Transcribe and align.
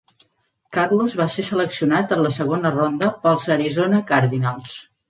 Karlos 0.77 1.17
va 1.19 1.27
ser 1.35 1.45
seleccionat 1.51 2.17
en 2.17 2.25
la 2.29 2.33
segona 2.41 2.75
ronda 2.79 3.13
pels 3.27 3.49
Arizona 3.59 4.07
Cardinals. 4.15 4.79